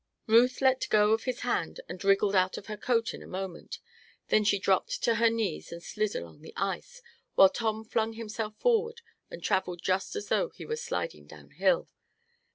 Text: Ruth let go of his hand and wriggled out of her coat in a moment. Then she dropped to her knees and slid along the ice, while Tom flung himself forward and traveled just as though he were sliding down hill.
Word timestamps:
Ruth 0.25 0.61
let 0.61 0.87
go 0.89 1.11
of 1.11 1.25
his 1.25 1.41
hand 1.41 1.79
and 1.87 2.03
wriggled 2.03 2.33
out 2.35 2.57
of 2.57 2.65
her 2.65 2.75
coat 2.75 3.13
in 3.13 3.21
a 3.21 3.27
moment. 3.27 3.77
Then 4.29 4.43
she 4.43 4.57
dropped 4.57 5.03
to 5.03 5.13
her 5.21 5.29
knees 5.29 5.71
and 5.71 5.83
slid 5.83 6.15
along 6.15 6.41
the 6.41 6.55
ice, 6.57 7.03
while 7.35 7.49
Tom 7.49 7.85
flung 7.85 8.13
himself 8.13 8.57
forward 8.57 9.01
and 9.29 9.43
traveled 9.43 9.83
just 9.83 10.15
as 10.15 10.29
though 10.29 10.49
he 10.49 10.65
were 10.65 10.75
sliding 10.77 11.27
down 11.27 11.51
hill. 11.51 11.87